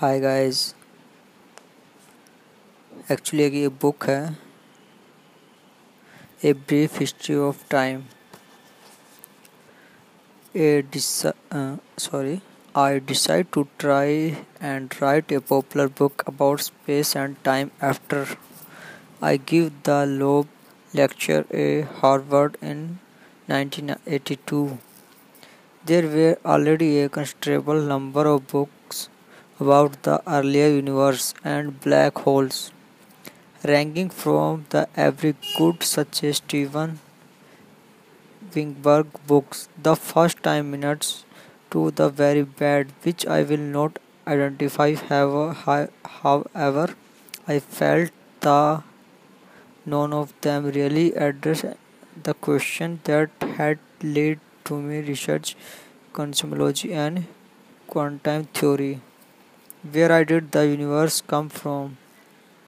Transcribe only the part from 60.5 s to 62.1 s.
the universe come from?